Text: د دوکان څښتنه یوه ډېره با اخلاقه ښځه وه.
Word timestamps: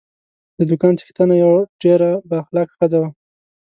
د 0.57 0.59
دوکان 0.69 0.93
څښتنه 0.99 1.35
یوه 1.43 1.59
ډېره 1.81 2.09
با 2.27 2.35
اخلاقه 2.43 2.73
ښځه 2.77 2.97
وه. 3.01 3.09